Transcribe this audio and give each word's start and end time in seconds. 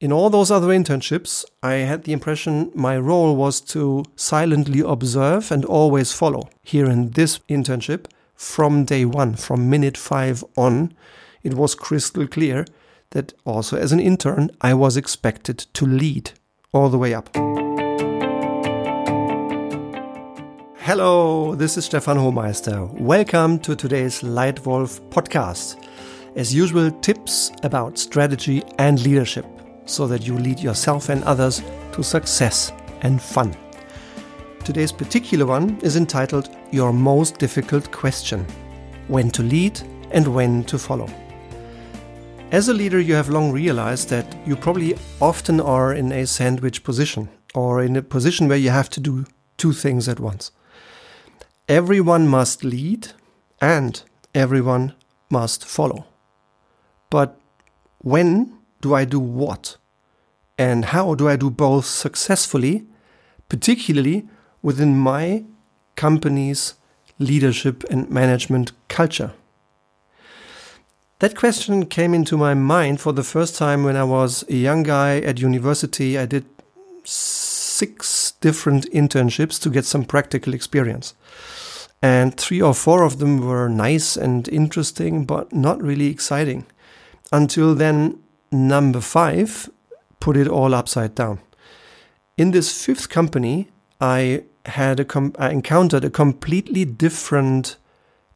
In 0.00 0.12
all 0.12 0.30
those 0.30 0.50
other 0.50 0.68
internships, 0.68 1.44
I 1.62 1.74
had 1.84 2.04
the 2.04 2.14
impression 2.14 2.70
my 2.74 2.96
role 2.96 3.36
was 3.36 3.60
to 3.72 4.02
silently 4.16 4.80
observe 4.80 5.52
and 5.52 5.62
always 5.62 6.10
follow. 6.10 6.48
Here 6.62 6.86
in 6.86 7.10
this 7.10 7.40
internship, 7.50 8.06
from 8.34 8.86
day 8.86 9.04
one, 9.04 9.34
from 9.34 9.68
minute 9.68 9.98
five 9.98 10.42
on, 10.56 10.94
it 11.42 11.52
was 11.52 11.74
crystal 11.74 12.26
clear 12.26 12.64
that 13.10 13.34
also 13.44 13.76
as 13.76 13.92
an 13.92 14.00
intern, 14.00 14.50
I 14.62 14.72
was 14.72 14.96
expected 14.96 15.58
to 15.74 15.84
lead 15.84 16.30
all 16.72 16.88
the 16.88 16.96
way 16.96 17.12
up. 17.12 17.28
Hello, 20.78 21.54
this 21.54 21.76
is 21.76 21.84
Stefan 21.84 22.16
Hohmeister. 22.16 22.90
Welcome 22.98 23.58
to 23.58 23.76
today's 23.76 24.22
Lightwolf 24.22 24.98
podcast. 25.10 25.76
As 26.36 26.54
usual, 26.54 26.90
tips 27.02 27.52
about 27.64 27.98
strategy 27.98 28.62
and 28.78 28.98
leadership 29.02 29.44
so 29.90 30.06
that 30.06 30.26
you 30.26 30.38
lead 30.38 30.60
yourself 30.60 31.08
and 31.08 31.24
others 31.24 31.62
to 31.92 32.02
success 32.02 32.72
and 33.02 33.20
fun. 33.20 33.54
Today's 34.64 34.92
particular 34.92 35.46
one 35.46 35.78
is 35.82 35.96
entitled 35.96 36.50
Your 36.70 36.92
Most 36.92 37.38
Difficult 37.38 37.90
Question 37.90 38.46
When 39.08 39.30
to 39.32 39.42
Lead 39.42 39.80
and 40.12 40.28
When 40.28 40.64
to 40.64 40.78
Follow. 40.78 41.08
As 42.52 42.68
a 42.68 42.74
leader, 42.74 43.00
you 43.00 43.14
have 43.14 43.28
long 43.28 43.52
realized 43.52 44.08
that 44.10 44.26
you 44.46 44.56
probably 44.56 44.96
often 45.20 45.60
are 45.60 45.92
in 45.92 46.12
a 46.12 46.26
sandwich 46.26 46.84
position 46.84 47.28
or 47.54 47.82
in 47.82 47.96
a 47.96 48.02
position 48.02 48.48
where 48.48 48.58
you 48.58 48.70
have 48.70 48.90
to 48.90 49.00
do 49.00 49.24
two 49.56 49.72
things 49.72 50.08
at 50.08 50.20
once. 50.20 50.52
Everyone 51.68 52.28
must 52.28 52.64
lead 52.64 53.08
and 53.60 54.02
everyone 54.34 54.94
must 55.30 55.64
follow. 55.64 56.06
But 57.08 57.40
when 57.98 58.58
do 58.80 58.94
I 58.94 59.04
do 59.04 59.20
what? 59.20 59.76
And 60.60 60.84
how 60.84 61.14
do 61.14 61.26
I 61.26 61.36
do 61.36 61.48
both 61.48 61.86
successfully, 61.86 62.84
particularly 63.48 64.28
within 64.60 64.94
my 64.94 65.44
company's 65.96 66.74
leadership 67.18 67.82
and 67.90 68.10
management 68.10 68.72
culture? 68.88 69.32
That 71.20 71.34
question 71.34 71.86
came 71.86 72.12
into 72.12 72.36
my 72.36 72.52
mind 72.52 73.00
for 73.00 73.14
the 73.14 73.22
first 73.22 73.56
time 73.56 73.84
when 73.84 73.96
I 73.96 74.04
was 74.04 74.44
a 74.50 74.54
young 74.54 74.82
guy 74.82 75.20
at 75.20 75.40
university. 75.40 76.18
I 76.18 76.26
did 76.26 76.44
six 77.04 78.32
different 78.42 78.84
internships 78.92 79.58
to 79.62 79.70
get 79.70 79.86
some 79.86 80.04
practical 80.04 80.52
experience. 80.52 81.14
And 82.02 82.36
three 82.36 82.60
or 82.60 82.74
four 82.74 83.02
of 83.04 83.18
them 83.18 83.40
were 83.40 83.70
nice 83.70 84.14
and 84.14 84.46
interesting, 84.48 85.24
but 85.24 85.54
not 85.54 85.82
really 85.82 86.08
exciting. 86.08 86.66
Until 87.32 87.74
then, 87.74 88.18
number 88.52 89.00
five 89.00 89.70
put 90.20 90.36
it 90.36 90.46
all 90.46 90.74
upside 90.74 91.14
down. 91.14 91.40
In 92.36 92.52
this 92.52 92.84
fifth 92.84 93.08
company, 93.08 93.68
I 94.00 94.44
had 94.66 95.00
a 95.00 95.04
com- 95.04 95.34
I 95.38 95.50
encountered 95.50 96.04
a 96.04 96.10
completely 96.10 96.84
different 96.84 97.76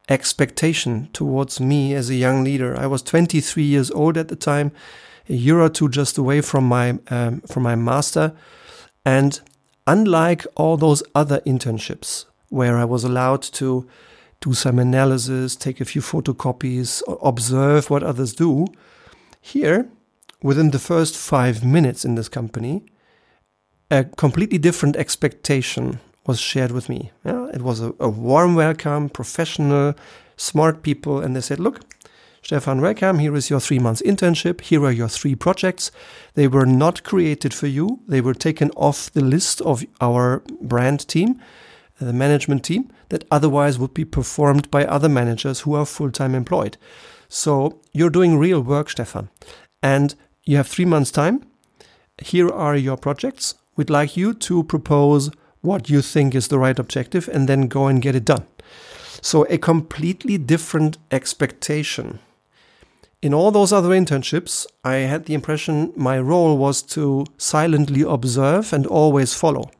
expectation 0.09 1.09
towards 1.13 1.59
me 1.59 1.93
as 1.93 2.09
a 2.09 2.15
young 2.15 2.43
leader. 2.43 2.77
I 2.77 2.87
was 2.87 3.01
23 3.01 3.63
years 3.63 3.89
old 3.91 4.17
at 4.17 4.27
the 4.27 4.35
time, 4.35 4.71
a 5.29 5.33
year 5.33 5.59
or 5.59 5.69
two 5.69 5.89
just 5.89 6.17
away 6.17 6.41
from 6.41 6.65
my 6.65 6.99
um, 7.09 7.41
from 7.41 7.63
my 7.63 7.75
master, 7.75 8.33
and 9.05 9.39
unlike 9.87 10.45
all 10.55 10.77
those 10.77 11.03
other 11.13 11.39
internships 11.41 12.25
where 12.49 12.77
I 12.77 12.85
was 12.85 13.03
allowed 13.03 13.41
to 13.41 13.87
do 14.41 14.53
some 14.53 14.77
analysis, 14.77 15.55
take 15.55 15.81
a 15.81 15.85
few 15.85 16.01
photocopies, 16.01 17.01
observe 17.23 17.89
what 17.89 18.03
others 18.03 18.33
do, 18.33 18.67
here 19.41 19.89
within 20.45 20.69
the 20.69 20.77
first 20.77 21.17
five 21.17 21.65
minutes 21.65 22.05
in 22.05 22.13
this 22.13 22.29
company, 22.29 22.83
a 23.89 24.03
completely 24.03 24.59
different 24.59 24.95
expectation 24.95 25.99
was 26.27 26.39
shared 26.39 26.71
with 26.71 26.87
me. 26.87 27.11
Yeah, 27.25 27.47
it 27.51 27.63
was 27.63 27.81
a, 27.81 27.95
a, 27.99 28.09
warm 28.09 28.53
welcome, 28.53 29.09
professional, 29.09 29.95
smart 30.37 30.83
people, 30.83 31.19
and 31.19 31.35
they 31.35 31.41
said, 31.41 31.59
"Look, 31.59 31.81
Stefan, 32.43 32.79
welcome. 32.79 33.17
Here 33.17 33.35
is 33.35 33.49
your 33.49 33.59
three 33.59 33.79
months 33.79 34.03
internship. 34.03 34.61
Here 34.61 34.83
are 34.85 34.91
your 34.91 35.07
three 35.07 35.33
projects. 35.33 35.89
They 36.35 36.47
were 36.47 36.67
not 36.67 37.01
created 37.01 37.51
for 37.51 37.65
you. 37.65 38.01
They 38.07 38.21
were 38.21 38.35
taken 38.35 38.69
off 38.75 39.11
the 39.11 39.23
list 39.23 39.61
of 39.61 39.83
our 39.99 40.43
brand 40.61 41.07
team, 41.07 41.41
the 41.99 42.13
management 42.13 42.63
team, 42.63 42.91
that 43.09 43.25
otherwise 43.31 43.79
would 43.79 43.95
be 43.95 44.05
performed 44.05 44.69
by 44.69 44.85
other 44.85 45.09
managers 45.09 45.61
who 45.61 45.73
are 45.73 45.87
full 45.87 46.11
time 46.11 46.35
employed. 46.35 46.77
So 47.29 47.81
you're 47.93 48.11
doing 48.11 48.37
real 48.37 48.61
work, 48.61 48.91
Stefan, 48.91 49.29
and 49.81 50.13
you 50.45 50.57
have 50.57 50.67
three 50.67 50.85
months' 50.85 51.11
time. 51.11 51.45
Here 52.19 52.49
are 52.49 52.75
your 52.75 52.97
projects. 52.97 53.55
We'd 53.75 53.89
like 53.89 54.15
you 54.15 54.33
to 54.33 54.63
propose 54.63 55.31
what 55.61 55.89
you 55.89 56.01
think 56.01 56.35
is 56.35 56.47
the 56.47 56.59
right 56.59 56.77
objective 56.77 57.27
and 57.27 57.49
then 57.49 57.67
go 57.67 57.87
and 57.87 58.01
get 58.01 58.15
it 58.15 58.25
done. 58.25 58.45
So, 59.21 59.45
a 59.49 59.57
completely 59.57 60.37
different 60.37 60.97
expectation. 61.09 62.19
In 63.21 63.33
all 63.33 63.49
those 63.49 63.73
other 63.73 63.89
internships, 63.89 64.67
I 64.83 64.95
had 64.97 65.25
the 65.25 65.33
impression 65.33 65.91
my 65.95 66.19
role 66.19 66.57
was 66.57 66.83
to 66.93 67.25
silently 67.37 68.03
observe 68.03 68.71
and 68.71 68.85
always 68.85 69.33
follow. 69.33 69.71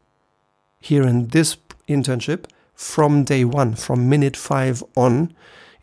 Here 0.79 1.03
in 1.03 1.27
this 1.27 1.57
internship, 1.87 2.45
from 2.73 3.23
day 3.23 3.45
one, 3.45 3.75
from 3.75 4.09
minute 4.09 4.35
five 4.35 4.83
on, 4.95 5.31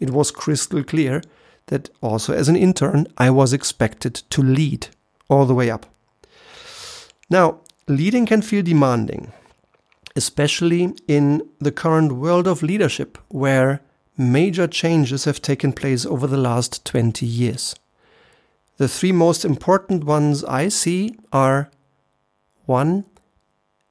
it 0.01 0.11
was 0.11 0.33
crystal 0.33 0.83
clear 0.83 1.23
that 1.73 1.89
also 2.03 2.35
as 2.35 2.51
an 2.51 2.57
intern, 2.57 3.07
I 3.17 3.31
was 3.31 3.55
expected 3.55 4.15
to 4.29 4.43
lead 4.43 4.89
all 5.31 5.47
the 5.47 5.55
way 5.55 5.71
up. 5.71 5.87
Now, 7.31 7.61
leading 7.89 8.27
can 8.27 8.43
feel 8.43 8.63
demanding, 8.63 9.33
especially 10.15 10.95
in 11.09 11.49
the 11.61 11.73
current 11.73 12.13
world 12.13 12.47
of 12.47 12.63
leadership 12.63 13.17
where 13.29 13.81
major 14.19 14.67
changes 14.67 15.25
have 15.25 15.41
taken 15.41 15.73
place 15.73 16.05
over 16.05 16.27
the 16.27 16.37
last 16.37 16.85
20 16.85 17.25
years. 17.25 17.75
The 18.77 18.87
three 18.89 19.13
most 19.13 19.43
important 19.43 20.05
ones 20.05 20.45
I 20.45 20.69
see 20.69 21.17
are 21.33 21.71
one, 22.67 23.07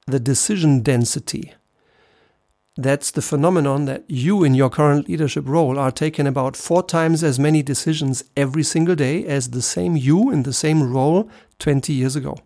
the 0.05 0.19
decision 0.19 0.81
density 0.81 1.55
that's 2.77 3.11
the 3.11 3.21
phenomenon 3.21 3.85
that 3.85 4.05
you, 4.07 4.43
in 4.43 4.53
your 4.53 4.69
current 4.69 5.09
leadership 5.09 5.45
role, 5.45 5.77
are 5.77 5.91
taking 5.91 6.25
about 6.25 6.55
four 6.55 6.83
times 6.83 7.21
as 7.21 7.37
many 7.37 7.61
decisions 7.61 8.23
every 8.37 8.63
single 8.63 8.95
day 8.95 9.25
as 9.25 9.49
the 9.49 9.61
same 9.61 9.97
you 9.97 10.31
in 10.31 10.43
the 10.43 10.53
same 10.53 10.91
role 10.91 11.29
20 11.59 11.91
years 11.91 12.15
ago. 12.15 12.37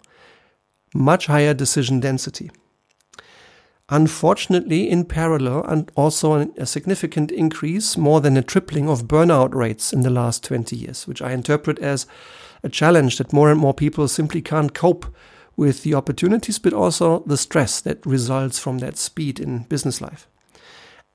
Much 0.95 1.27
higher 1.27 1.53
decision 1.53 1.99
density. 1.99 2.49
Unfortunately, 3.89 4.89
in 4.89 5.05
parallel, 5.05 5.63
and 5.65 5.91
also 5.95 6.49
a 6.57 6.65
significant 6.65 7.31
increase, 7.31 7.95
more 7.95 8.19
than 8.19 8.35
a 8.35 8.41
tripling 8.41 8.89
of 8.89 9.07
burnout 9.07 9.53
rates 9.53 9.93
in 9.93 10.01
the 10.01 10.09
last 10.09 10.43
20 10.43 10.75
years, 10.75 11.07
which 11.07 11.21
I 11.21 11.33
interpret 11.33 11.77
as 11.77 12.07
a 12.63 12.69
challenge 12.69 13.19
that 13.19 13.31
more 13.31 13.51
and 13.51 13.59
more 13.59 13.75
people 13.75 14.07
simply 14.07 14.41
can't 14.41 14.73
cope 14.73 15.05
with 15.57 15.83
the 15.83 15.93
opportunities, 15.93 16.59
but 16.59 16.73
also 16.73 17.19
the 17.25 17.37
stress 17.37 17.81
that 17.81 18.05
results 18.05 18.59
from 18.59 18.79
that 18.79 18.97
speed 18.97 19.39
in 19.39 19.63
business 19.63 20.01
life. 20.01 20.27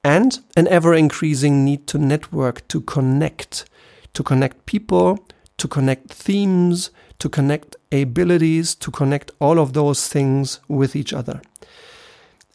And 0.03 0.39
an 0.57 0.67
ever 0.69 0.95
increasing 0.95 1.65
need 1.65 1.87
to 1.89 1.99
network, 1.99 2.67
to 2.69 2.81
connect, 2.81 3.69
to 4.15 4.23
connect 4.23 4.67
people, 4.67 5.19
to 5.59 5.69
connect 5.69 6.11
themes, 6.11 6.91
to 7.19 7.29
connect 7.29 7.77
abilities, 7.93 8.75
to 8.77 8.91
connect 8.91 9.31
all 9.41 9.59
of 9.59 9.75
those 9.75 10.09
things 10.09 10.61
with 10.69 10.97
each 10.97 11.13
other. 11.13 11.43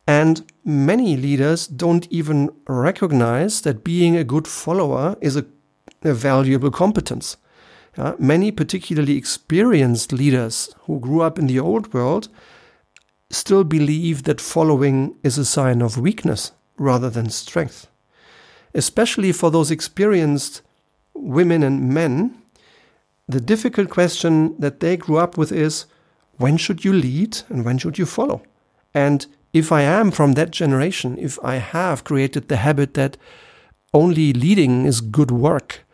And 0.08 0.52
many 0.64 1.16
leaders 1.18 1.68
don't 1.68 2.08
even 2.12 2.50
recognize 2.68 3.62
that 3.62 3.84
being 3.84 4.16
a 4.16 4.24
good 4.24 4.48
follower 4.48 5.16
is 5.22 5.36
a, 5.36 5.46
a 6.04 6.14
valuable 6.14 6.72
competence. 6.72 7.38
Uh, 7.98 8.14
many 8.20 8.52
particularly 8.52 9.16
experienced 9.16 10.12
leaders 10.12 10.74
who 10.82 11.00
grew 11.00 11.22
up 11.22 11.40
in 11.40 11.48
the 11.48 11.60
old 11.60 11.94
world 11.94 12.28
still 13.30 13.64
believe 13.64 14.24
that 14.24 14.42
following 14.42 15.16
is 15.24 15.38
a 15.38 15.46
sign 15.46 15.82
of 15.82 15.98
weakness 15.98 16.52
rather 16.78 17.10
than 17.10 17.30
strength. 17.30 17.88
Especially 18.74 19.32
for 19.32 19.50
those 19.50 19.72
experienced 19.72 20.62
women 21.14 21.64
and 21.64 21.90
men, 21.90 22.38
the 23.28 23.40
difficult 23.40 23.90
question 23.90 24.56
that 24.60 24.82
they 24.82 24.98
grew 24.98 25.18
up 25.18 25.38
with 25.38 25.52
is 25.52 25.86
when 26.38 26.58
should 26.58 26.84
you 26.84 26.94
lead 26.94 27.38
and 27.50 27.64
when 27.64 27.78
should 27.78 27.98
you 27.98 28.06
follow? 28.06 28.44
And 28.94 29.26
if 29.54 29.72
I 29.72 29.82
am 29.82 30.12
from 30.12 30.34
that 30.34 30.52
generation, 30.52 31.18
if 31.18 31.40
I 31.42 31.56
have 31.56 32.04
created 32.04 32.50
the 32.50 32.58
habit 32.58 32.94
that 32.96 33.18
only 33.94 34.34
leading 34.34 34.86
is 34.86 35.00
good 35.00 35.32
work, 35.32 35.85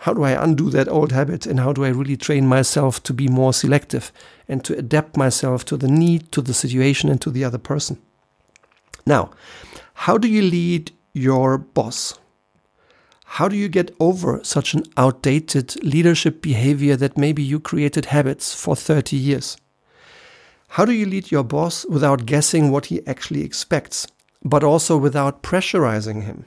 how 0.00 0.14
do 0.14 0.22
I 0.22 0.42
undo 0.42 0.70
that 0.70 0.88
old 0.88 1.12
habit 1.12 1.46
and 1.46 1.60
how 1.60 1.72
do 1.72 1.84
I 1.84 1.88
really 1.88 2.16
train 2.16 2.46
myself 2.46 3.02
to 3.04 3.12
be 3.12 3.28
more 3.28 3.52
selective 3.52 4.12
and 4.48 4.64
to 4.64 4.78
adapt 4.78 5.16
myself 5.16 5.64
to 5.66 5.76
the 5.76 5.88
need, 5.88 6.30
to 6.32 6.40
the 6.40 6.54
situation, 6.54 7.08
and 7.10 7.20
to 7.22 7.30
the 7.30 7.44
other 7.44 7.58
person? 7.58 7.98
Now, 9.04 9.30
how 9.94 10.18
do 10.18 10.28
you 10.28 10.42
lead 10.42 10.92
your 11.12 11.58
boss? 11.58 12.18
How 13.24 13.48
do 13.48 13.56
you 13.56 13.68
get 13.68 13.94
over 13.98 14.40
such 14.44 14.74
an 14.74 14.84
outdated 14.96 15.82
leadership 15.84 16.40
behavior 16.40 16.96
that 16.96 17.18
maybe 17.18 17.42
you 17.42 17.58
created 17.58 18.06
habits 18.06 18.54
for 18.54 18.76
30 18.76 19.16
years? 19.16 19.56
How 20.68 20.84
do 20.84 20.92
you 20.92 21.06
lead 21.06 21.30
your 21.30 21.44
boss 21.44 21.84
without 21.86 22.26
guessing 22.26 22.70
what 22.70 22.86
he 22.86 23.06
actually 23.06 23.42
expects, 23.42 24.06
but 24.44 24.64
also 24.64 24.96
without 24.96 25.42
pressurizing 25.42 26.22
him? 26.22 26.46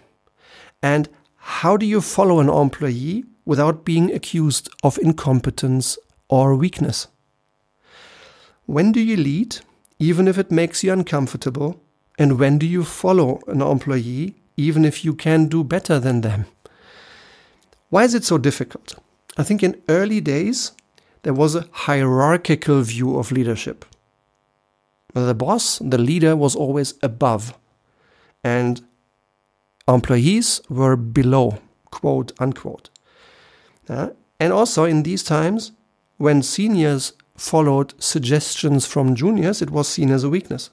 And 0.82 1.10
how 1.50 1.76
do 1.76 1.86
you 1.86 2.00
follow 2.00 2.40
an 2.40 2.48
employee 2.48 3.26
without 3.44 3.84
being 3.84 4.14
accused 4.14 4.70
of 4.84 5.00
incompetence 5.00 5.98
or 6.30 6.56
weakness? 6.56 7.08
When 8.68 8.92
do 8.92 9.02
you 9.02 9.18
lead, 9.18 9.58
even 9.98 10.28
if 10.28 10.38
it 10.38 10.52
makes 10.52 10.84
you 10.84 10.94
uncomfortable? 10.94 11.82
And 12.20 12.38
when 12.38 12.60
do 12.60 12.68
you 12.68 12.84
follow 12.84 13.40
an 13.48 13.62
employee, 13.62 14.36
even 14.58 14.86
if 14.86 15.04
you 15.04 15.16
can 15.16 15.48
do 15.48 15.64
better 15.64 16.00
than 16.00 16.22
them? 16.22 16.46
Why 17.90 18.04
is 18.04 18.14
it 18.14 18.24
so 18.24 18.38
difficult? 18.38 18.96
I 19.36 19.44
think 19.44 19.64
in 19.64 19.82
early 19.90 20.22
days, 20.22 20.74
there 21.24 21.34
was 21.34 21.56
a 21.56 21.68
hierarchical 21.72 22.82
view 22.84 23.18
of 23.18 23.32
leadership. 23.32 23.86
The 25.16 25.34
boss, 25.34 25.80
the 25.80 25.98
leader, 25.98 26.36
was 26.36 26.56
always 26.56 26.94
above, 27.02 27.56
and 28.44 28.82
employees 29.94 30.62
were 30.70 30.96
below, 30.96 31.60
quote 31.92 32.32
unquote. 32.40 32.90
Uh, 33.88 34.10
and 34.40 34.54
also 34.54 34.86
in 34.86 35.04
these 35.04 35.24
times, 35.24 35.72
when 36.18 36.44
seniors 36.44 37.14
followed 37.36 37.94
suggestions 38.02 38.86
from 38.86 39.16
juniors, 39.16 39.62
it 39.62 39.72
was 39.72 39.88
seen 39.88 40.12
as 40.12 40.24
a 40.24 40.30
weakness. 40.30 40.70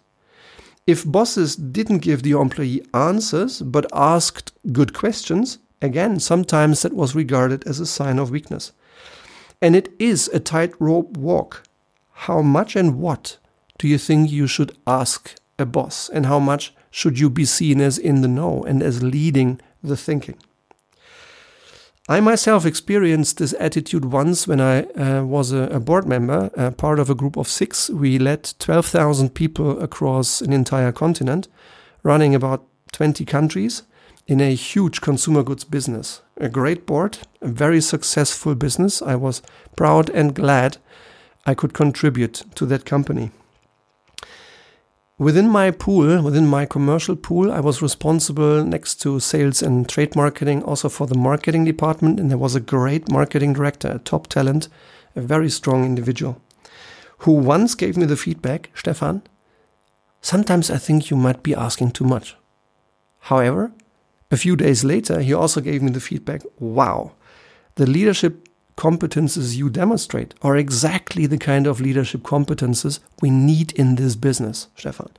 If 0.87 1.05
bosses 1.05 1.57
didn't 1.57 1.99
give 1.99 2.23
the 2.23 2.33
employee 2.33 2.85
answers 2.95 3.61
but 3.63 3.87
asked 3.93 4.53
good 4.73 4.93
questions, 4.93 5.59
again, 5.83 6.21
sometimes 6.21 6.83
that 6.83 6.93
was 6.93 7.15
regarded 7.15 7.67
as 7.67 7.81
a 7.81 7.87
sign 7.87 8.19
of 8.19 8.31
weakness. 8.31 8.73
And 9.61 9.75
it 9.75 9.93
is 9.99 10.29
a 10.29 10.39
tightrope 10.39 11.17
walk. 11.17 11.63
How 12.13 12.43
much 12.43 12.77
and 12.77 12.99
what 12.99 13.39
do 13.79 13.89
you 13.89 13.99
think 13.99 14.31
you 14.31 14.47
should 14.47 14.77
ask 14.87 15.35
a 15.59 15.67
boss? 15.67 16.09
And 16.09 16.27
how 16.27 16.39
much 16.39 16.73
should 16.97 17.19
you 17.19 17.29
be 17.29 17.45
seen 17.45 17.79
as 17.83 17.99
in 17.99 18.23
the 18.23 18.29
know 18.29 18.65
and 18.65 18.83
as 18.83 19.03
leading 19.03 19.61
the 19.83 19.99
thinking? 19.99 20.39
I 22.09 22.21
myself 22.21 22.65
experienced 22.65 23.37
this 23.37 23.55
attitude 23.61 24.07
once 24.07 24.49
when 24.49 24.63
I 24.63 24.85
uh, 24.85 25.23
was 25.23 25.53
a, 25.53 25.65
a, 25.65 25.79
board 25.79 26.07
member, 26.07 26.51
uh, 26.57 26.71
part 26.71 26.99
of 26.99 27.11
a 27.11 27.15
group 27.15 27.37
of 27.37 27.49
six. 27.49 27.91
We 27.91 28.19
led 28.19 28.55
12,000 28.59 29.35
people 29.35 29.79
across 29.83 30.41
an 30.41 30.55
entire 30.55 30.91
continent, 30.91 31.49
running 32.03 32.35
about 32.35 32.65
20 32.93 33.27
countries 33.27 33.83
in 34.27 34.41
a 34.41 34.55
huge 34.55 35.03
consumer 35.03 35.43
goods 35.43 35.65
business. 35.65 36.23
A 36.39 36.49
great 36.49 36.87
board, 36.87 37.19
a 37.43 37.49
very 37.49 37.83
successful 37.83 38.55
business. 38.55 39.03
I 39.03 39.17
was 39.17 39.43
proud 39.77 40.09
and 40.09 40.35
glad 40.35 40.79
I 41.45 41.53
could 41.53 41.75
contribute 41.75 42.45
to 42.55 42.65
that 42.65 42.87
company. 42.87 43.33
Within 45.19 45.49
my 45.49 45.71
pool, 45.71 46.21
within 46.21 46.47
my 46.47 46.67
commercial 46.67 47.17
pool, 47.17 47.51
I 47.51 47.61
was 47.61 47.81
responsible 47.81 48.63
next 48.63 48.97
to 48.97 49.19
sales 49.19 49.63
and 49.63 49.89
trade 49.89 50.15
marketing 50.15 50.63
also 50.63 50.91
for 50.91 51.07
the 51.07 51.17
marketing 51.17 51.65
department. 51.65 52.21
And 52.21 52.31
there 52.31 52.37
was 52.37 52.55
a 52.55 52.61
great 52.61 53.11
marketing 53.11 53.55
director, 53.55 53.93
a 53.93 53.99
top 53.99 54.27
talent, 54.27 54.69
a 55.15 55.23
very 55.23 55.49
strong 55.49 55.87
individual, 55.87 56.43
who 57.21 57.33
once 57.33 57.75
gave 57.75 57.97
me 57.97 58.05
the 58.05 58.17
feedback 58.17 58.71
Stefan, 58.75 59.23
sometimes 60.21 60.71
I 60.71 60.77
think 60.77 61.09
you 61.09 61.17
might 61.17 61.43
be 61.43 61.55
asking 61.55 61.93
too 61.93 62.05
much. 62.05 62.37
However, 63.21 63.73
a 64.31 64.37
few 64.37 64.55
days 64.55 64.85
later, 64.85 65.21
he 65.21 65.33
also 65.33 65.63
gave 65.63 65.83
me 65.83 65.91
the 65.91 66.01
feedback 66.01 66.43
wow, 66.59 67.13
the 67.77 67.87
leadership 67.87 68.46
competences 68.77 69.57
you 69.57 69.71
demonstrate 69.71 70.35
are 70.43 70.57
exactly 70.57 71.27
the 71.27 71.39
kind 71.39 71.67
of 71.67 71.81
leadership 71.81 72.23
competences 72.23 73.01
we 73.23 73.31
need 73.31 73.73
in 73.73 73.97
this 73.97 74.17
business, 74.17 74.69
Stefan. 74.77 75.11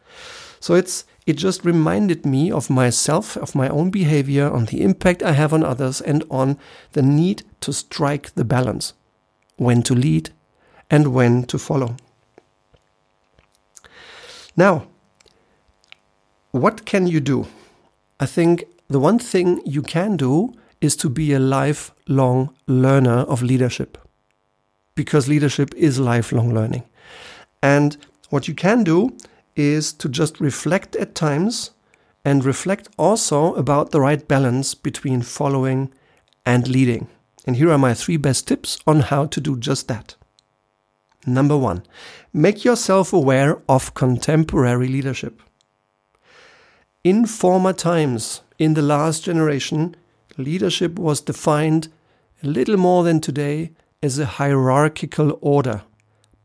So 0.59 0.75
it's 0.75 1.05
it 1.25 1.33
just 1.33 1.65
reminded 1.65 2.25
me 2.25 2.51
of 2.51 2.69
myself, 2.69 3.35
of 3.35 3.53
my 3.53 3.67
own 3.67 3.89
behavior, 3.89 4.49
on 4.49 4.65
the 4.65 4.81
impact 4.81 5.21
I 5.21 5.33
have 5.33 5.53
on 5.53 5.63
others, 5.63 5.99
and 5.99 6.23
on 6.31 6.57
the 6.93 7.01
need 7.01 7.43
to 7.61 7.73
strike 7.73 8.33
the 8.35 8.45
balance 8.45 8.93
when 9.57 9.81
to 9.83 9.93
lead 9.93 10.29
and 10.89 11.13
when 11.13 11.43
to 11.43 11.59
follow. 11.59 11.97
Now, 14.55 14.87
what 16.51 16.85
can 16.85 17.07
you 17.07 17.19
do? 17.19 17.47
I 18.19 18.25
think 18.25 18.63
the 18.87 18.99
one 18.99 19.19
thing 19.19 19.61
you 19.65 19.81
can 19.81 20.15
do 20.15 20.53
is 20.81 20.95
to 20.97 21.09
be 21.09 21.33
a 21.33 21.39
lifelong 21.39 22.53
learner 22.67 23.19
of 23.21 23.41
leadership. 23.41 23.97
Because 24.95 25.27
leadership 25.27 25.73
is 25.75 25.99
lifelong 25.99 26.53
learning. 26.53 26.83
And 27.61 27.97
what 28.29 28.47
you 28.47 28.53
can 28.53 28.83
do 28.83 29.15
is 29.55 29.93
to 29.93 30.09
just 30.09 30.39
reflect 30.39 30.95
at 30.95 31.15
times 31.15 31.71
and 32.23 32.43
reflect 32.43 32.89
also 32.97 33.53
about 33.55 33.91
the 33.91 34.01
right 34.01 34.27
balance 34.27 34.75
between 34.75 35.21
following 35.21 35.91
and 36.45 36.67
leading. 36.67 37.07
And 37.45 37.55
here 37.55 37.71
are 37.71 37.77
my 37.77 37.93
three 37.93 38.17
best 38.17 38.47
tips 38.47 38.77
on 38.85 38.99
how 38.99 39.25
to 39.27 39.39
do 39.39 39.57
just 39.57 39.87
that. 39.87 40.15
Number 41.25 41.57
one, 41.57 41.83
make 42.33 42.63
yourself 42.63 43.13
aware 43.13 43.61
of 43.67 43.93
contemporary 43.93 44.87
leadership. 44.87 45.41
In 47.03 47.25
former 47.25 47.73
times, 47.73 48.41
in 48.59 48.73
the 48.73 48.81
last 48.81 49.23
generation, 49.23 49.95
leadership 50.37 50.97
was 50.97 51.21
defined 51.21 51.89
a 52.43 52.47
little 52.47 52.77
more 52.77 53.03
than 53.03 53.19
today 53.19 53.71
as 54.03 54.19
a 54.19 54.25
hierarchical 54.25 55.37
order. 55.41 55.81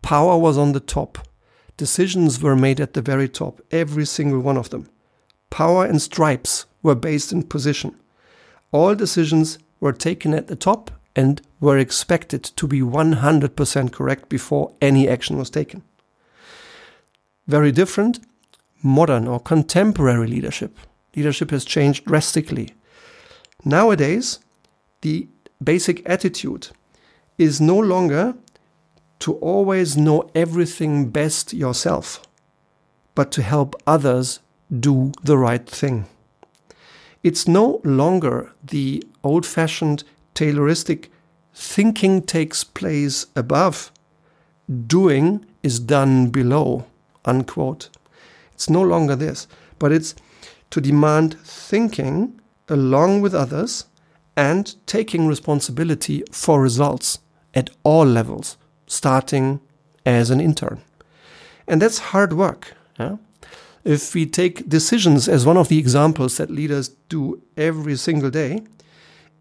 Power 0.01 0.39
was 0.39 0.57
on 0.59 0.73
the 0.73 0.81
top. 0.81 1.19
Decisions 1.77 2.43
were 2.43 2.57
made 2.57 2.81
at 2.81 2.95
the 2.95 3.03
very 3.03 3.29
top, 3.29 3.61
every 3.71 4.07
single 4.07 4.41
one 4.41 4.57
of 4.57 4.71
them. 4.71 4.89
Power 5.51 5.85
and 5.85 6.01
stripes 6.01 6.67
were 6.83 6.95
based 6.95 7.33
in 7.33 7.43
position. 7.43 7.95
All 8.73 8.95
decisions 8.95 9.59
were 9.81 9.93
taken 9.93 10.33
at 10.33 10.47
the 10.47 10.57
top 10.57 10.91
and 11.15 11.43
were 11.61 11.79
expected 11.79 12.43
to 12.43 12.67
be 12.67 12.81
100% 12.81 13.93
correct 13.93 14.29
before 14.29 14.73
any 14.81 15.09
action 15.09 15.37
was 15.37 15.51
taken. 15.51 15.83
Very 17.47 17.73
different, 17.73 18.21
modern 18.83 19.29
or 19.29 19.41
contemporary 19.41 20.27
leadership. 20.27 20.77
Leadership 21.15 21.51
has 21.51 21.65
changed 21.65 22.07
drastically. 22.07 22.71
Nowadays, 23.65 24.41
the 25.03 25.29
basic 25.63 26.09
attitude 26.09 26.69
is 27.39 27.61
no 27.61 27.79
longer 27.79 28.35
to 29.21 29.35
always 29.35 29.97
know 29.97 30.29
everything 30.35 31.11
best 31.11 31.53
yourself, 31.53 32.21
but 33.15 33.31
to 33.33 33.43
help 33.43 33.81
others 33.87 34.41
do 34.81 35.13
the 35.23 35.39
right 35.39 35.69
thing. 35.69 36.07
It's 37.23 37.47
no 37.47 37.81
longer 37.85 38.53
the 38.65 39.05
old 39.23 39.47
fashioned 39.47 40.03
Tayloristic 40.35 41.09
thinking 41.55 42.23
takes 42.23 42.65
place 42.65 43.27
above, 43.37 43.93
doing 44.87 45.45
is 45.63 45.79
done 45.79 46.31
below, 46.31 46.87
unquote. 47.25 47.91
It's 48.55 48.69
no 48.69 48.83
longer 48.83 49.15
this, 49.15 49.47
but 49.79 49.93
it's 49.93 50.17
to 50.71 50.81
demand 50.81 51.39
thinking 51.45 52.41
along 52.73 53.21
with 53.21 53.35
others 53.35 53.85
and 54.37 54.75
taking 54.87 55.27
responsibility 55.27 56.25
for 56.33 56.63
results 56.63 57.19
at 57.55 57.69
all 57.85 58.07
levels, 58.07 58.57
starting 58.87 59.61
as 60.07 60.31
an 60.31 60.41
intern. 60.41 60.81
And 61.69 61.83
that's 61.83 61.99
hard 61.99 62.33
work. 62.33 62.75
Yeah? 62.99 63.17
If 63.85 64.15
we 64.15 64.27
take 64.27 64.69
decisions 64.69 65.29
as 65.29 65.45
one 65.45 65.59
of 65.59 65.69
the 65.69 65.79
examples 65.79 66.39
that 66.39 66.51
leaders 66.51 66.89
do 67.09 67.43
every 67.57 67.97
single 67.97 68.31
day, 68.31 68.63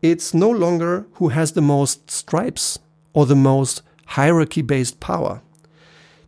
it's 0.01 0.33
no 0.33 0.49
longer 0.49 1.05
who 1.13 1.29
has 1.29 1.53
the 1.53 1.61
most 1.61 2.11
stripes 2.11 2.79
or 3.13 3.25
the 3.25 3.35
most 3.35 3.81
hierarchy 4.07 4.61
based 4.61 4.99
power. 4.99 5.41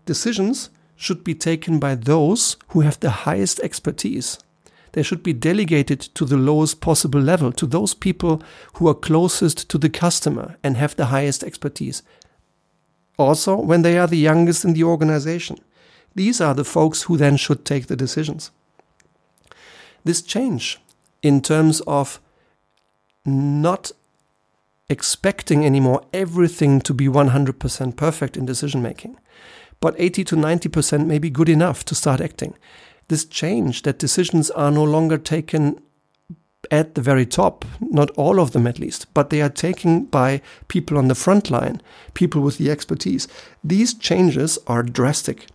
Decisions 0.05 0.69
should 0.95 1.23
be 1.23 1.35
taken 1.35 1.79
by 1.79 1.95
those 1.95 2.55
who 2.69 2.81
have 2.81 2.99
the 2.99 3.25
highest 3.27 3.59
expertise 3.59 4.37
they 4.93 5.03
should 5.03 5.23
be 5.23 5.33
delegated 5.33 5.99
to 5.99 6.23
the 6.23 6.37
lowest 6.37 6.79
possible 6.79 7.19
level, 7.19 7.51
to 7.51 7.65
those 7.65 7.93
people 7.93 8.41
who 8.75 8.87
are 8.87 8.93
closest 8.93 9.69
to 9.69 9.77
the 9.77 9.89
customer 9.89 10.55
and 10.63 10.77
have 10.77 10.95
the 10.95 11.07
highest 11.07 11.43
expertise. 11.43 12.03
Also, 13.17 13.55
when 13.55 13.81
they 13.81 13.97
are 13.97 14.07
the 14.07 14.17
youngest 14.17 14.63
in 14.63 14.73
the 14.73 14.83
organization. 14.83 15.57
These 16.15 16.39
are 16.39 16.53
the 16.53 16.63
folks 16.63 17.03
who 17.03 17.17
then 17.17 17.37
should 17.37 17.65
take 17.65 17.87
the 17.87 17.95
decisions. 17.95 18.51
This 20.03 20.21
change 20.21 20.79
in 21.23 21.41
terms 21.41 21.81
of 21.81 22.19
not 23.25 23.91
expecting 24.89 25.65
anymore 25.65 26.03
everything 26.13 26.81
to 26.81 26.93
be 26.93 27.07
100% 27.07 27.95
perfect 27.95 28.37
in 28.37 28.45
decision 28.45 28.83
making, 28.83 29.17
but 29.79 29.95
80 29.97 30.23
to 30.25 30.35
90% 30.35 31.07
may 31.07 31.17
be 31.17 31.31
good 31.31 31.49
enough 31.49 31.83
to 31.85 31.95
start 31.95 32.21
acting 32.21 32.53
this 33.13 33.25
change 33.25 33.83
that 33.83 33.99
decisions 33.99 34.49
are 34.49 34.71
no 34.71 34.83
longer 34.83 35.19
taken 35.19 35.79
at 36.71 36.95
the 36.95 37.01
very 37.01 37.27
top, 37.27 37.63
not 37.79 38.09
all 38.11 38.39
of 38.39 38.53
them 38.53 38.65
at 38.65 38.79
least, 38.79 39.05
but 39.13 39.29
they 39.29 39.39
are 39.39 39.49
taken 39.67 40.05
by 40.05 40.41
people 40.67 40.97
on 40.97 41.09
the 41.09 41.21
front 41.25 41.51
line, 41.51 41.79
people 42.15 42.41
with 42.41 42.57
the 42.57 42.71
expertise. 42.71 43.27
These 43.63 43.93
changes 43.93 44.57
are 44.65 44.81
drastic 44.81 45.45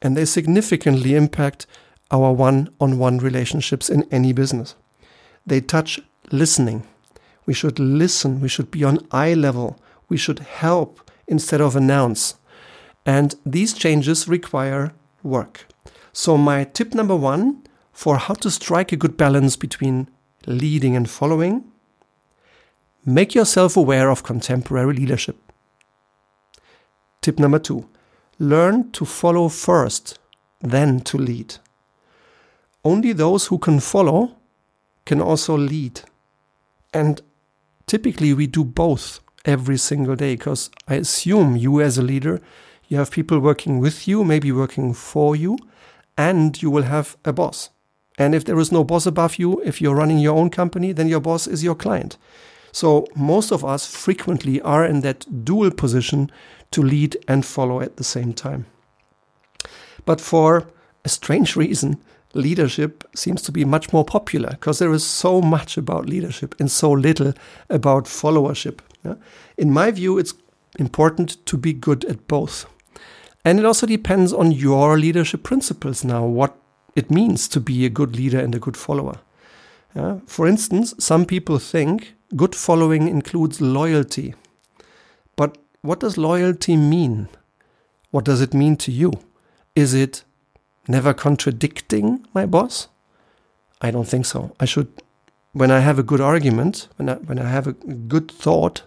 and 0.00 0.16
they 0.16 0.24
significantly 0.24 1.14
impact 1.14 1.66
our 2.10 2.32
one 2.32 2.70
on 2.80 2.98
one 2.98 3.18
relationships 3.18 3.90
in 3.90 4.04
any 4.10 4.32
business. 4.32 4.74
They 5.44 5.60
touch 5.60 6.00
listening. 6.32 6.86
We 7.44 7.52
should 7.52 7.78
listen, 7.78 8.40
we 8.40 8.48
should 8.48 8.70
be 8.70 8.84
on 8.84 9.06
eye 9.10 9.34
level, 9.34 9.78
we 10.08 10.16
should 10.16 10.38
help 10.38 11.10
instead 11.26 11.60
of 11.60 11.76
announce. 11.76 12.36
And 13.04 13.34
these 13.44 13.74
changes 13.74 14.26
require 14.26 14.94
work. 15.22 15.66
So, 16.18 16.38
my 16.38 16.64
tip 16.64 16.94
number 16.94 17.14
one 17.14 17.62
for 17.92 18.16
how 18.16 18.32
to 18.32 18.50
strike 18.50 18.90
a 18.90 18.96
good 18.96 19.18
balance 19.18 19.54
between 19.54 20.08
leading 20.46 20.96
and 20.96 21.10
following 21.10 21.70
make 23.04 23.34
yourself 23.34 23.76
aware 23.76 24.08
of 24.08 24.22
contemporary 24.22 24.94
leadership. 24.94 25.36
Tip 27.20 27.38
number 27.38 27.58
two 27.58 27.86
learn 28.38 28.90
to 28.92 29.04
follow 29.04 29.50
first, 29.50 30.18
then 30.62 31.00
to 31.00 31.18
lead. 31.18 31.56
Only 32.82 33.12
those 33.12 33.48
who 33.48 33.58
can 33.58 33.78
follow 33.78 34.36
can 35.04 35.20
also 35.20 35.54
lead. 35.54 36.00
And 36.94 37.20
typically 37.86 38.32
we 38.32 38.46
do 38.46 38.64
both 38.64 39.20
every 39.44 39.76
single 39.76 40.16
day 40.16 40.36
because 40.36 40.70
I 40.88 40.94
assume 40.94 41.56
you 41.56 41.82
as 41.82 41.98
a 41.98 42.02
leader, 42.02 42.40
you 42.88 42.96
have 42.96 43.10
people 43.10 43.38
working 43.38 43.80
with 43.80 44.08
you, 44.08 44.24
maybe 44.24 44.50
working 44.50 44.94
for 44.94 45.36
you, 45.36 45.58
and 46.16 46.60
you 46.62 46.70
will 46.70 46.84
have 46.84 47.16
a 47.24 47.32
boss. 47.32 47.70
And 48.18 48.34
if 48.34 48.44
there 48.44 48.58
is 48.58 48.72
no 48.72 48.84
boss 48.84 49.06
above 49.06 49.38
you, 49.38 49.60
if 49.62 49.80
you're 49.80 49.94
running 49.94 50.18
your 50.18 50.36
own 50.36 50.50
company, 50.50 50.92
then 50.92 51.08
your 51.08 51.20
boss 51.20 51.46
is 51.46 51.62
your 51.62 51.74
client. 51.74 52.16
So 52.72 53.06
most 53.14 53.52
of 53.52 53.64
us 53.64 53.86
frequently 53.86 54.60
are 54.62 54.84
in 54.84 55.00
that 55.02 55.44
dual 55.44 55.70
position 55.70 56.30
to 56.70 56.82
lead 56.82 57.16
and 57.28 57.44
follow 57.44 57.80
at 57.80 57.96
the 57.96 58.04
same 58.04 58.32
time. 58.32 58.66
But 60.04 60.20
for 60.20 60.68
a 61.04 61.08
strange 61.08 61.56
reason, 61.56 62.02
leadership 62.34 63.04
seems 63.14 63.42
to 63.42 63.52
be 63.52 63.64
much 63.64 63.92
more 63.92 64.04
popular 64.04 64.50
because 64.50 64.78
there 64.78 64.92
is 64.92 65.04
so 65.04 65.40
much 65.40 65.76
about 65.76 66.08
leadership 66.08 66.54
and 66.58 66.70
so 66.70 66.90
little 66.90 67.32
about 67.70 68.04
followership. 68.04 68.80
In 69.56 69.72
my 69.72 69.90
view, 69.90 70.18
it's 70.18 70.34
important 70.78 71.44
to 71.46 71.56
be 71.56 71.72
good 71.72 72.04
at 72.04 72.28
both. 72.28 72.66
And 73.46 73.60
it 73.60 73.64
also 73.64 73.86
depends 73.86 74.32
on 74.32 74.50
your 74.50 74.98
leadership 74.98 75.44
principles 75.44 76.02
now, 76.04 76.24
what 76.26 76.56
it 76.96 77.12
means 77.12 77.46
to 77.48 77.60
be 77.60 77.86
a 77.86 77.88
good 77.88 78.16
leader 78.16 78.40
and 78.40 78.52
a 78.56 78.58
good 78.58 78.76
follower. 78.76 79.20
For 80.26 80.48
instance, 80.48 80.94
some 80.98 81.24
people 81.24 81.60
think 81.60 82.14
good 82.34 82.56
following 82.56 83.06
includes 83.06 83.60
loyalty. 83.60 84.34
But 85.36 85.58
what 85.82 86.00
does 86.00 86.18
loyalty 86.18 86.76
mean? 86.76 87.28
What 88.10 88.24
does 88.24 88.40
it 88.40 88.52
mean 88.52 88.76
to 88.78 88.90
you? 88.90 89.12
Is 89.76 89.94
it 89.94 90.24
never 90.88 91.14
contradicting 91.14 92.26
my 92.34 92.46
boss? 92.46 92.88
I 93.80 93.92
don't 93.92 94.08
think 94.08 94.26
so. 94.26 94.56
I 94.58 94.64
should, 94.64 94.88
when 95.52 95.70
I 95.70 95.78
have 95.78 96.00
a 96.00 96.02
good 96.02 96.20
argument, 96.20 96.88
when 96.96 97.08
I, 97.08 97.14
when 97.14 97.38
I 97.38 97.48
have 97.48 97.68
a 97.68 97.74
good 97.74 98.28
thought, 98.28 98.82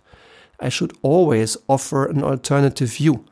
I 0.60 0.68
should 0.68 0.92
always 1.01 1.56
offer 1.70 2.06
an 2.06 2.24
alternative 2.24 2.89
view. 2.89 3.24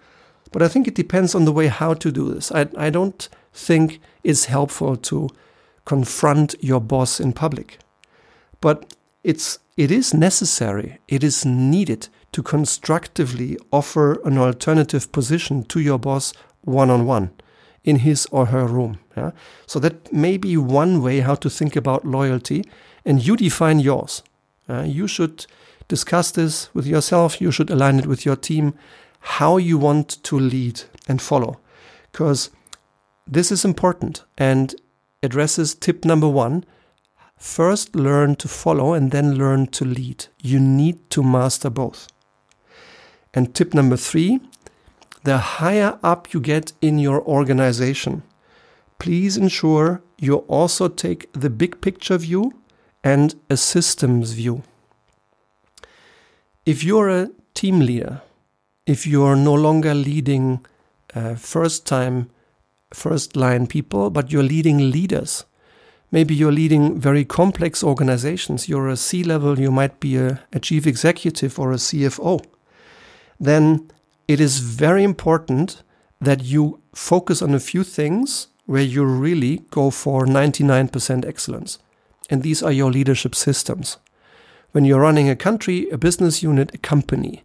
But 0.51 0.61
I 0.61 0.67
think 0.67 0.87
it 0.87 0.95
depends 0.95 1.35
on 1.35 1.45
the 1.45 1.51
way 1.51 1.67
how 1.67 1.93
to 1.95 2.11
do 2.11 2.33
this. 2.33 2.51
I, 2.51 2.67
I 2.77 2.89
don't 2.89 3.27
think 3.53 3.99
it's 4.23 4.45
helpful 4.45 4.95
to 4.95 5.29
confront 5.85 6.55
your 6.59 6.81
boss 6.81 7.19
in 7.19 7.33
public. 7.33 7.79
But 8.61 8.95
it's, 9.23 9.59
it 9.75 9.91
is 9.91 10.13
necessary, 10.13 10.99
it 11.07 11.23
is 11.23 11.45
needed 11.45 12.07
to 12.31 12.43
constructively 12.43 13.57
offer 13.71 14.21
an 14.25 14.37
alternative 14.37 15.11
position 15.11 15.63
to 15.65 15.79
your 15.79 15.97
boss 15.97 16.33
one 16.61 16.89
on 16.89 17.05
one 17.05 17.31
in 17.83 17.99
his 17.99 18.27
or 18.31 18.47
her 18.47 18.65
room. 18.65 18.99
Yeah? 19.15 19.31
So 19.65 19.79
that 19.79 20.11
may 20.11 20.37
be 20.37 20.57
one 20.57 21.01
way 21.01 21.21
how 21.21 21.35
to 21.35 21.49
think 21.49 21.75
about 21.75 22.05
loyalty, 22.05 22.65
and 23.05 23.25
you 23.25 23.37
define 23.37 23.79
yours. 23.79 24.23
Uh, 24.69 24.83
you 24.83 25.07
should 25.07 25.45
discuss 25.87 26.31
this 26.31 26.69
with 26.73 26.85
yourself, 26.85 27.39
you 27.39 27.51
should 27.51 27.69
align 27.69 27.97
it 27.99 28.05
with 28.05 28.25
your 28.25 28.35
team, 28.35 28.73
how 29.27 29.57
you 29.57 29.77
want 29.77 30.23
to 30.23 30.39
lead 30.39 30.81
and 31.07 31.21
follow. 31.21 31.59
Because 32.11 32.49
this 33.27 33.51
is 33.51 33.65
important 33.65 34.23
and 34.37 34.73
addresses 35.21 35.75
tip 35.75 36.05
number 36.05 36.29
one. 36.29 36.63
First, 37.37 37.95
learn 37.95 38.35
to 38.37 38.47
follow 38.47 38.93
and 38.93 39.11
then 39.11 39.35
learn 39.35 39.67
to 39.67 39.85
lead. 39.85 40.25
You 40.41 40.59
need 40.59 41.09
to 41.11 41.21
master 41.21 41.69
both. 41.69 42.07
And 43.33 43.53
tip 43.53 43.73
number 43.73 43.97
three 43.97 44.39
the 45.23 45.37
higher 45.37 45.99
up 46.03 46.33
you 46.33 46.39
get 46.39 46.71
in 46.81 46.97
your 46.97 47.21
organization, 47.21 48.23
please 48.97 49.35
ensure 49.35 50.01
you 50.17 50.37
also 50.47 50.87
take 50.87 51.29
the 51.33 51.49
big 51.49 51.81
picture 51.81 52.17
view 52.17 52.53
and 53.03 53.35
a 53.49 53.57
systems 53.57 54.31
view. 54.31 54.63
If 56.65 56.83
you're 56.85 57.09
a 57.09 57.29
team 57.53 57.81
leader, 57.81 58.21
if 58.87 59.05
you're 59.05 59.35
no 59.35 59.53
longer 59.53 59.93
leading 59.93 60.65
uh, 61.13 61.35
first 61.35 61.85
time, 61.85 62.29
first 62.93 63.35
line 63.35 63.67
people, 63.67 64.09
but 64.09 64.31
you're 64.31 64.41
leading 64.41 64.89
leaders, 64.89 65.43
maybe 66.09 66.33
you're 66.33 66.53
leading 66.53 66.97
very 66.97 67.25
complex 67.25 67.83
organizations, 67.83 68.69
you're 68.69 68.87
a 68.87 68.95
C 68.95 69.23
level, 69.23 69.59
you 69.59 69.71
might 69.71 69.99
be 69.99 70.15
a, 70.15 70.41
a 70.53 70.59
chief 70.59 70.87
executive 70.87 71.59
or 71.59 71.73
a 71.73 71.75
CFO, 71.75 72.43
then 73.39 73.91
it 74.27 74.39
is 74.39 74.59
very 74.59 75.03
important 75.03 75.83
that 76.21 76.43
you 76.43 76.79
focus 76.95 77.41
on 77.41 77.53
a 77.53 77.59
few 77.59 77.83
things 77.83 78.47
where 78.65 78.81
you 78.81 79.03
really 79.03 79.63
go 79.69 79.89
for 79.89 80.25
99% 80.25 81.25
excellence. 81.25 81.77
And 82.29 82.41
these 82.41 82.63
are 82.63 82.71
your 82.71 82.91
leadership 82.91 83.35
systems. 83.35 83.97
When 84.71 84.85
you're 84.85 85.01
running 85.01 85.29
a 85.29 85.35
country, 85.35 85.89
a 85.89 85.97
business 85.97 86.41
unit, 86.41 86.73
a 86.73 86.77
company, 86.77 87.43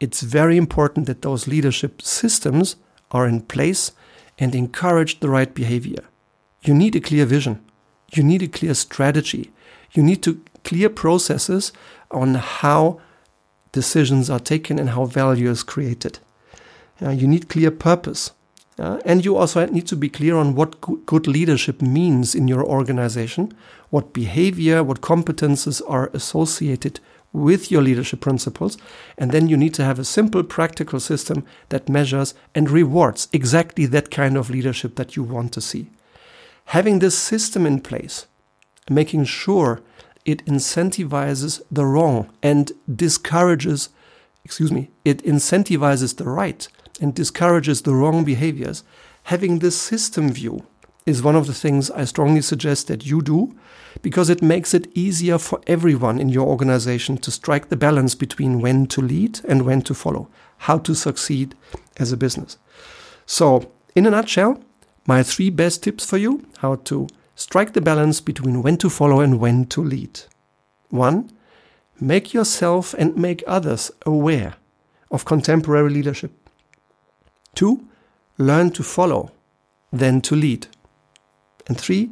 it's 0.00 0.20
very 0.20 0.56
important 0.56 1.06
that 1.06 1.22
those 1.22 1.46
leadership 1.46 2.02
systems 2.02 2.76
are 3.10 3.26
in 3.26 3.40
place 3.40 3.92
and 4.38 4.54
encourage 4.54 5.20
the 5.20 5.28
right 5.28 5.54
behavior. 5.54 6.04
You 6.62 6.74
need 6.74 6.96
a 6.96 7.00
clear 7.00 7.26
vision. 7.26 7.64
You 8.12 8.22
need 8.22 8.42
a 8.42 8.48
clear 8.48 8.74
strategy. 8.74 9.52
You 9.92 10.02
need 10.02 10.22
to 10.22 10.40
clear 10.64 10.88
processes 10.88 11.72
on 12.10 12.34
how 12.34 13.00
decisions 13.72 14.30
are 14.30 14.40
taken 14.40 14.78
and 14.78 14.90
how 14.90 15.04
value 15.04 15.50
is 15.50 15.62
created. 15.62 16.18
Uh, 17.02 17.10
you 17.10 17.26
need 17.26 17.48
clear 17.48 17.70
purpose. 17.70 18.32
Uh, 18.78 18.98
and 19.04 19.24
you 19.24 19.36
also 19.36 19.64
need 19.66 19.86
to 19.86 19.96
be 19.96 20.08
clear 20.08 20.36
on 20.36 20.54
what 20.54 20.80
good 21.06 21.28
leadership 21.28 21.80
means 21.80 22.34
in 22.34 22.48
your 22.48 22.64
organization, 22.64 23.52
what 23.90 24.12
behavior, 24.12 24.82
what 24.82 25.00
competences 25.00 25.80
are 25.86 26.10
associated 26.12 26.98
with 27.34 27.70
your 27.70 27.82
leadership 27.82 28.20
principles. 28.20 28.78
And 29.18 29.32
then 29.32 29.48
you 29.48 29.58
need 29.58 29.74
to 29.74 29.84
have 29.84 29.98
a 29.98 30.04
simple, 30.04 30.42
practical 30.42 31.00
system 31.00 31.44
that 31.68 31.88
measures 31.90 32.32
and 32.54 32.70
rewards 32.70 33.28
exactly 33.34 33.84
that 33.86 34.10
kind 34.10 34.38
of 34.38 34.48
leadership 34.48 34.94
that 34.94 35.16
you 35.16 35.22
want 35.22 35.52
to 35.52 35.60
see. 35.60 35.90
Having 36.66 37.00
this 37.00 37.18
system 37.18 37.66
in 37.66 37.80
place, 37.80 38.26
making 38.88 39.24
sure 39.24 39.82
it 40.24 40.46
incentivizes 40.46 41.60
the 41.70 41.84
wrong 41.84 42.30
and 42.42 42.72
discourages, 42.94 43.90
excuse 44.44 44.72
me, 44.72 44.90
it 45.04 45.22
incentivizes 45.24 46.16
the 46.16 46.28
right 46.28 46.66
and 47.00 47.14
discourages 47.14 47.82
the 47.82 47.94
wrong 47.94 48.24
behaviors, 48.24 48.84
having 49.24 49.58
this 49.58 49.78
system 49.78 50.32
view 50.32 50.64
is 51.06 51.22
one 51.22 51.36
of 51.36 51.46
the 51.46 51.54
things 51.54 51.90
I 51.90 52.04
strongly 52.04 52.40
suggest 52.40 52.88
that 52.88 53.04
you 53.04 53.20
do 53.20 53.54
because 54.00 54.30
it 54.30 54.42
makes 54.42 54.72
it 54.72 54.90
easier 54.94 55.38
for 55.38 55.60
everyone 55.66 56.18
in 56.18 56.30
your 56.30 56.46
organization 56.48 57.18
to 57.18 57.30
strike 57.30 57.68
the 57.68 57.76
balance 57.76 58.14
between 58.14 58.60
when 58.60 58.86
to 58.86 59.02
lead 59.02 59.40
and 59.46 59.62
when 59.62 59.82
to 59.82 59.94
follow, 59.94 60.28
how 60.58 60.78
to 60.78 60.94
succeed 60.94 61.54
as 61.98 62.10
a 62.10 62.16
business. 62.16 62.56
So, 63.26 63.70
in 63.94 64.06
a 64.06 64.10
nutshell, 64.10 64.60
my 65.06 65.22
three 65.22 65.50
best 65.50 65.82
tips 65.82 66.06
for 66.06 66.16
you 66.16 66.46
how 66.58 66.76
to 66.76 67.06
strike 67.36 67.74
the 67.74 67.80
balance 67.80 68.20
between 68.20 68.62
when 68.62 68.78
to 68.78 68.88
follow 68.88 69.20
and 69.20 69.38
when 69.38 69.66
to 69.66 69.82
lead. 69.82 70.20
One, 70.88 71.30
make 72.00 72.32
yourself 72.32 72.94
and 72.94 73.16
make 73.16 73.44
others 73.46 73.90
aware 74.06 74.54
of 75.10 75.24
contemporary 75.24 75.90
leadership. 75.90 76.32
Two, 77.54 77.86
learn 78.38 78.70
to 78.70 78.82
follow, 78.82 79.30
then 79.92 80.20
to 80.22 80.34
lead. 80.34 80.66
And 81.66 81.78
three, 81.78 82.10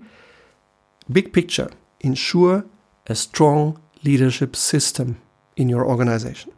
big 1.11 1.33
picture, 1.33 1.71
ensure 2.01 2.65
a 3.07 3.15
strong 3.15 3.81
leadership 4.05 4.57
system 4.57 5.21
in 5.57 5.69
your 5.69 5.87
organization. 5.87 6.53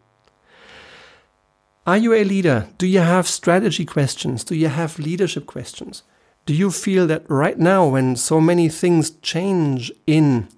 Are 1.86 1.98
you 1.98 2.14
a 2.14 2.24
leader? 2.24 2.68
Do 2.78 2.86
you 2.86 3.00
have 3.00 3.28
strategy 3.28 3.84
questions? 3.84 4.44
Do 4.44 4.54
you 4.54 4.68
have 4.68 4.98
leadership 4.98 5.46
questions? 5.46 6.02
Do 6.46 6.54
you 6.54 6.70
feel 6.70 7.06
that 7.08 7.28
right 7.28 7.58
now, 7.58 7.88
when 7.88 8.16
so 8.16 8.40
many 8.40 8.68
things 8.68 9.10
change 9.10 9.92
in 10.06 10.48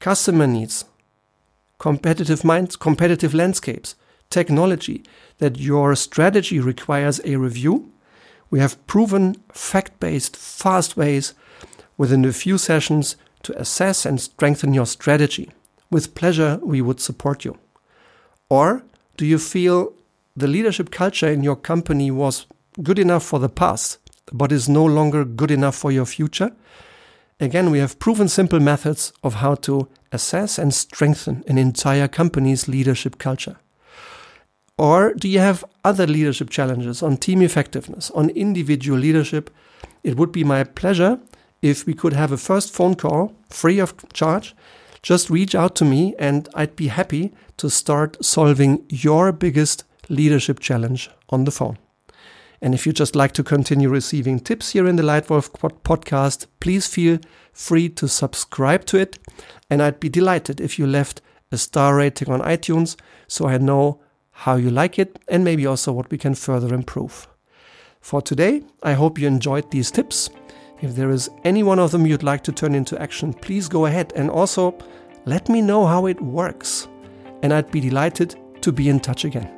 customer 0.00 0.46
needs, 0.46 0.84
competitive 1.78 2.44
minds, 2.44 2.76
competitive 2.76 3.34
landscapes, 3.34 3.94
technology, 4.30 5.02
that 5.38 5.58
your 5.58 5.94
strategy 5.94 6.60
requires 6.60 7.20
a 7.24 7.36
review. 7.36 7.90
We 8.50 8.60
have 8.60 8.84
proven 8.86 9.36
fact 9.52 10.00
based, 10.00 10.36
fast 10.36 10.96
ways 10.96 11.34
within 11.96 12.24
a 12.24 12.32
few 12.32 12.58
sessions 12.58 13.16
to 13.42 13.58
assess 13.58 14.06
and 14.06 14.20
strengthen 14.20 14.74
your 14.74 14.86
strategy. 14.86 15.50
With 15.90 16.14
pleasure, 16.14 16.58
we 16.62 16.80
would 16.80 17.00
support 17.00 17.44
you. 17.44 17.58
Or 18.48 18.82
do 19.16 19.26
you 19.26 19.38
feel 19.38 19.92
the 20.36 20.46
leadership 20.46 20.90
culture 20.90 21.28
in 21.28 21.42
your 21.42 21.56
company 21.56 22.10
was 22.10 22.46
good 22.82 22.98
enough 22.98 23.24
for 23.24 23.38
the 23.38 23.48
past, 23.48 23.98
but 24.32 24.52
is 24.52 24.68
no 24.68 24.84
longer 24.84 25.24
good 25.24 25.50
enough 25.50 25.76
for 25.76 25.90
your 25.90 26.06
future? 26.06 26.52
Again, 27.40 27.70
we 27.70 27.78
have 27.78 27.98
proven 27.98 28.28
simple 28.28 28.60
methods 28.60 29.12
of 29.22 29.34
how 29.34 29.54
to 29.56 29.88
assess 30.12 30.58
and 30.58 30.74
strengthen 30.74 31.44
an 31.46 31.58
entire 31.58 32.08
company's 32.08 32.68
leadership 32.68 33.18
culture. 33.18 33.56
Or 34.78 35.12
do 35.14 35.28
you 35.28 35.40
have 35.40 35.64
other 35.84 36.06
leadership 36.06 36.50
challenges 36.50 37.02
on 37.02 37.16
team 37.16 37.42
effectiveness, 37.42 38.10
on 38.12 38.30
individual 38.30 38.98
leadership? 38.98 39.50
It 40.04 40.16
would 40.16 40.30
be 40.30 40.44
my 40.44 40.62
pleasure 40.62 41.18
if 41.60 41.84
we 41.84 41.94
could 41.94 42.12
have 42.12 42.30
a 42.30 42.36
first 42.36 42.72
phone 42.72 42.94
call 42.94 43.34
free 43.50 43.80
of 43.80 43.94
charge. 44.12 44.54
Just 45.02 45.30
reach 45.30 45.54
out 45.54 45.74
to 45.76 45.84
me 45.84 46.14
and 46.18 46.48
I'd 46.54 46.76
be 46.76 46.88
happy 46.88 47.32
to 47.56 47.68
start 47.68 48.24
solving 48.24 48.84
your 48.88 49.32
biggest 49.32 49.84
leadership 50.08 50.60
challenge 50.60 51.10
on 51.30 51.44
the 51.44 51.50
phone. 51.50 51.78
And 52.60 52.74
if 52.74 52.86
you 52.86 52.92
just 52.92 53.14
like 53.14 53.32
to 53.32 53.44
continue 53.44 53.88
receiving 53.88 54.40
tips 54.40 54.70
here 54.72 54.86
in 54.86 54.96
the 54.96 55.02
Lightwolf 55.02 55.50
podcast, 55.82 56.46
please 56.60 56.86
feel 56.86 57.18
free 57.52 57.88
to 57.90 58.08
subscribe 58.08 58.84
to 58.86 58.98
it. 58.98 59.18
And 59.70 59.82
I'd 59.82 60.00
be 60.00 60.08
delighted 60.08 60.60
if 60.60 60.78
you 60.78 60.86
left 60.86 61.20
a 61.52 61.58
star 61.58 61.96
rating 61.96 62.30
on 62.30 62.40
iTunes 62.40 62.96
so 63.28 63.46
I 63.46 63.58
know 63.58 64.00
how 64.38 64.54
you 64.54 64.70
like 64.70 65.00
it 65.00 65.18
and 65.26 65.42
maybe 65.42 65.66
also 65.66 65.92
what 65.92 66.08
we 66.12 66.16
can 66.16 66.32
further 66.32 66.72
improve. 66.72 67.26
For 68.00 68.22
today, 68.22 68.62
I 68.84 68.92
hope 68.92 69.18
you 69.18 69.26
enjoyed 69.26 69.68
these 69.70 69.90
tips. 69.90 70.30
If 70.80 70.94
there 70.94 71.10
is 71.10 71.28
any 71.42 71.64
one 71.64 71.80
of 71.80 71.90
them 71.90 72.06
you'd 72.06 72.22
like 72.22 72.44
to 72.44 72.52
turn 72.52 72.76
into 72.76 73.00
action, 73.02 73.34
please 73.34 73.66
go 73.66 73.86
ahead 73.86 74.12
and 74.14 74.30
also 74.30 74.78
let 75.24 75.48
me 75.48 75.60
know 75.60 75.86
how 75.86 76.06
it 76.06 76.20
works. 76.20 76.86
And 77.42 77.52
I'd 77.52 77.72
be 77.72 77.80
delighted 77.80 78.36
to 78.60 78.70
be 78.70 78.88
in 78.88 79.00
touch 79.00 79.24
again. 79.24 79.50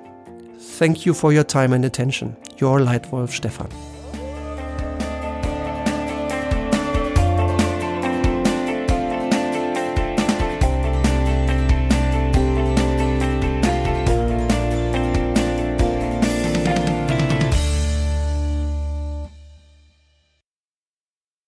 Thank 0.58 1.04
you 1.04 1.12
for 1.12 1.30
your 1.30 1.44
time 1.44 1.74
and 1.74 1.84
attention. 1.84 2.34
Your 2.56 2.78
Lightwolf 2.80 3.30
Stefan. 3.30 3.89